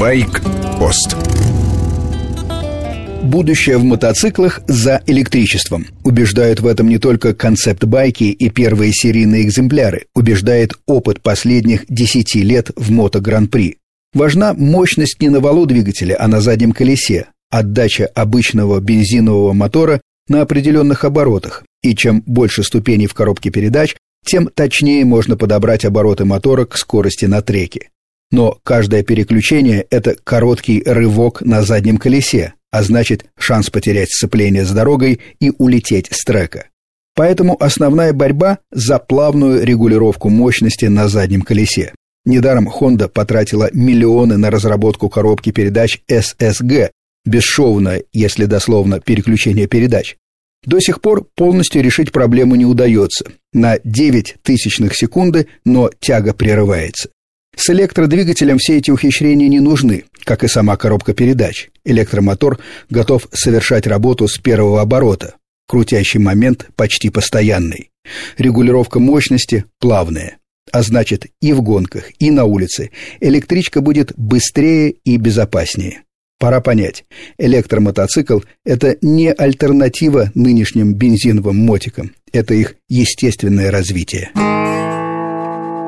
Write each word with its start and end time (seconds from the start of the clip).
Байк-пост 0.00 1.14
Будущее 3.22 3.76
в 3.76 3.84
мотоциклах 3.84 4.62
за 4.66 5.02
электричеством. 5.06 5.88
Убеждают 6.04 6.60
в 6.60 6.66
этом 6.66 6.88
не 6.88 6.96
только 6.96 7.34
концепт-байки 7.34 8.24
и 8.24 8.48
первые 8.48 8.92
серийные 8.94 9.42
экземпляры, 9.42 10.06
убеждает 10.14 10.72
опыт 10.86 11.20
последних 11.20 11.84
10 11.90 12.34
лет 12.36 12.70
в 12.76 12.90
мото-гран-при. 12.90 13.76
Важна 14.14 14.54
мощность 14.54 15.20
не 15.20 15.28
на 15.28 15.40
валу 15.40 15.66
двигателя, 15.66 16.16
а 16.18 16.28
на 16.28 16.40
заднем 16.40 16.72
колесе, 16.72 17.26
отдача 17.50 18.06
обычного 18.06 18.80
бензинового 18.80 19.52
мотора 19.52 20.00
на 20.28 20.40
определенных 20.40 21.04
оборотах, 21.04 21.62
и 21.82 21.94
чем 21.94 22.22
больше 22.24 22.62
ступеней 22.62 23.06
в 23.06 23.12
коробке 23.12 23.50
передач, 23.50 23.96
тем 24.24 24.48
точнее 24.48 25.04
можно 25.04 25.36
подобрать 25.36 25.84
обороты 25.84 26.24
мотора 26.24 26.64
к 26.64 26.78
скорости 26.78 27.26
на 27.26 27.42
треке. 27.42 27.90
Но 28.30 28.58
каждое 28.62 29.02
переключение– 29.02 29.86
это 29.90 30.16
короткий 30.22 30.82
рывок 30.84 31.40
на 31.42 31.62
заднем 31.62 31.98
колесе, 31.98 32.54
а 32.70 32.82
значит 32.82 33.26
шанс 33.38 33.70
потерять 33.70 34.10
сцепление 34.10 34.64
с 34.64 34.70
дорогой 34.70 35.20
и 35.40 35.52
улететь 35.58 36.08
с 36.10 36.24
трека. 36.24 36.66
Поэтому 37.16 37.56
основная 37.60 38.12
борьба 38.12 38.58
за 38.70 38.98
плавную 38.98 39.64
регулировку 39.64 40.28
мощности 40.28 40.86
на 40.86 41.08
заднем 41.08 41.42
колесе. 41.42 41.92
Недаром 42.24 42.68
Honda 42.68 43.08
потратила 43.08 43.70
миллионы 43.72 44.36
на 44.36 44.50
разработку 44.50 45.08
коробки 45.08 45.50
передач 45.50 46.00
SSG, 46.08 46.90
бесшовное, 47.24 48.04
если 48.12 48.44
дословно, 48.44 49.00
переключение 49.00 49.66
передач. 49.66 50.16
До 50.64 50.78
сих 50.78 51.00
пор 51.00 51.24
полностью 51.34 51.82
решить 51.82 52.12
проблему 52.12 52.54
не 52.54 52.66
удается. 52.66 53.24
На 53.52 53.78
9 53.82 54.36
тысячных 54.42 54.94
секунды, 54.94 55.48
но 55.64 55.90
тяга 56.00 56.34
прерывается. 56.34 57.08
С 57.60 57.68
электродвигателем 57.68 58.56
все 58.56 58.78
эти 58.78 58.90
ухищрения 58.90 59.46
не 59.46 59.60
нужны, 59.60 60.04
как 60.24 60.44
и 60.44 60.48
сама 60.48 60.78
коробка 60.78 61.12
передач. 61.12 61.68
Электромотор 61.84 62.58
готов 62.88 63.28
совершать 63.32 63.86
работу 63.86 64.28
с 64.28 64.38
первого 64.38 64.80
оборота. 64.80 65.34
Крутящий 65.68 66.20
момент 66.20 66.70
почти 66.74 67.10
постоянный. 67.10 67.90
Регулировка 68.38 68.98
мощности 68.98 69.66
плавная. 69.78 70.38
А 70.72 70.80
значит, 70.80 71.26
и 71.42 71.52
в 71.52 71.60
гонках, 71.60 72.04
и 72.18 72.30
на 72.30 72.44
улице 72.44 72.92
электричка 73.20 73.82
будет 73.82 74.14
быстрее 74.16 74.94
и 75.04 75.18
безопаснее. 75.18 76.04
Пора 76.38 76.62
понять, 76.62 77.04
электромотоцикл– 77.36 78.38
это 78.64 78.96
не 79.02 79.30
альтернатива 79.30 80.32
нынешним 80.34 80.94
бензиновым 80.94 81.58
мотикам, 81.58 82.12
это 82.32 82.54
их 82.54 82.76
естественное 82.88 83.70
развитие. 83.70 84.30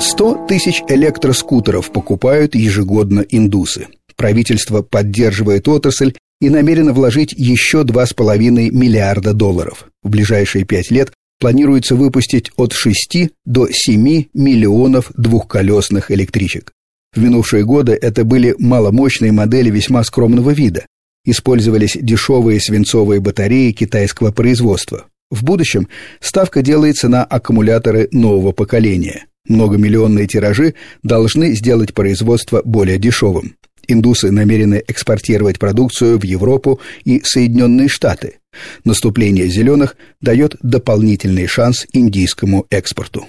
100 0.00 0.46
тысяч 0.48 0.82
электроскутеров 0.88 1.92
покупают 1.92 2.54
ежегодно 2.54 3.20
индусы. 3.20 3.88
Правительство 4.16 4.80
поддерживает 4.80 5.68
отрасль 5.68 6.14
и 6.40 6.48
намерено 6.48 6.94
вложить 6.94 7.34
еще 7.36 7.82
2,5 7.82 8.70
миллиарда 8.70 9.34
долларов. 9.34 9.84
В 10.02 10.08
ближайшие 10.08 10.64
пять 10.64 10.90
лет 10.90 11.12
планируется 11.38 11.96
выпустить 11.96 12.50
от 12.56 12.72
6 12.72 13.28
до 13.44 13.68
7 13.70 14.24
миллионов 14.32 15.12
двухколесных 15.14 16.10
электричек. 16.10 16.72
В 17.14 17.20
минувшие 17.20 17.64
годы 17.64 17.92
это 17.92 18.24
были 18.24 18.54
маломощные 18.58 19.32
модели 19.32 19.68
весьма 19.68 20.02
скромного 20.02 20.50
вида. 20.50 20.86
Использовались 21.26 21.98
дешевые 22.00 22.58
свинцовые 22.58 23.20
батареи 23.20 23.72
китайского 23.72 24.32
производства. 24.32 25.04
В 25.30 25.44
будущем 25.44 25.88
ставка 26.20 26.62
делается 26.62 27.08
на 27.08 27.22
аккумуляторы 27.22 28.08
нового 28.12 28.52
поколения. 28.52 29.26
Многомиллионные 29.48 30.26
тиражи 30.26 30.74
должны 31.02 31.54
сделать 31.54 31.94
производство 31.94 32.62
более 32.64 32.98
дешевым. 32.98 33.56
Индусы 33.88 34.30
намерены 34.30 34.82
экспортировать 34.86 35.58
продукцию 35.58 36.18
в 36.18 36.24
Европу 36.24 36.80
и 37.04 37.20
Соединенные 37.24 37.88
Штаты. 37.88 38.38
Наступление 38.84 39.48
зеленых 39.48 39.96
дает 40.20 40.56
дополнительный 40.62 41.46
шанс 41.46 41.86
индийскому 41.92 42.66
экспорту. 42.70 43.26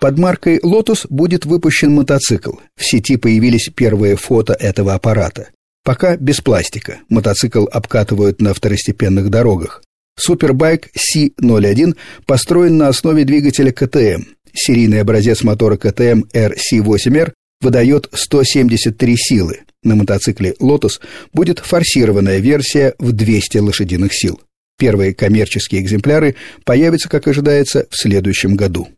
Под 0.00 0.18
маркой 0.18 0.58
Lotus 0.58 1.06
будет 1.08 1.46
выпущен 1.46 1.92
мотоцикл. 1.92 2.52
В 2.76 2.84
сети 2.84 3.16
появились 3.16 3.70
первые 3.74 4.16
фото 4.16 4.52
этого 4.52 4.94
аппарата. 4.94 5.48
Пока 5.84 6.16
без 6.16 6.40
пластика. 6.40 6.98
Мотоцикл 7.08 7.64
обкатывают 7.70 8.40
на 8.40 8.52
второстепенных 8.52 9.30
дорогах. 9.30 9.82
Супербайк 10.18 10.88
C01 10.96 11.96
построен 12.26 12.78
на 12.78 12.88
основе 12.88 13.24
двигателя 13.24 13.72
КТМ. 13.72 14.24
Серийный 14.54 15.02
образец 15.02 15.42
мотора 15.42 15.76
КТМ 15.76 16.22
RC8R 16.32 17.32
выдает 17.60 18.08
173 18.12 19.16
силы. 19.16 19.60
На 19.82 19.94
мотоцикле 19.94 20.54
Lotus 20.60 21.00
будет 21.32 21.58
форсированная 21.60 22.38
версия 22.38 22.94
в 22.98 23.12
200 23.12 23.58
лошадиных 23.58 24.14
сил. 24.14 24.40
Первые 24.78 25.14
коммерческие 25.14 25.80
экземпляры 25.80 26.36
появятся, 26.64 27.08
как 27.08 27.28
ожидается, 27.28 27.86
в 27.90 27.96
следующем 27.96 28.56
году. 28.56 28.88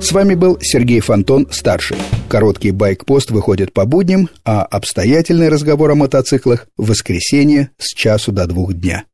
С 0.00 0.12
вами 0.12 0.34
был 0.34 0.58
Сергей 0.60 1.00
Фонтон, 1.00 1.48
старший. 1.50 1.96
Короткий 2.28 2.72
байк-пост 2.72 3.30
выходит 3.30 3.72
по 3.72 3.86
будням, 3.86 4.28
а 4.44 4.62
обстоятельный 4.62 5.48
разговор 5.48 5.92
о 5.92 5.94
мотоциклах 5.94 6.66
в 6.76 6.88
воскресенье 6.88 7.70
с 7.78 7.94
часу 7.94 8.32
до 8.32 8.46
двух 8.46 8.74
дня. 8.74 9.04